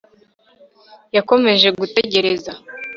[1.15, 2.51] yakomeje gutegereza